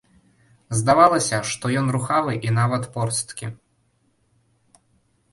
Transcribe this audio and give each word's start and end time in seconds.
Здавалася, 0.77 1.37
што 1.49 1.65
ён 1.81 1.91
рухавы 1.95 2.33
і 2.47 2.53
нават 2.59 2.87
порсткі. 2.95 3.51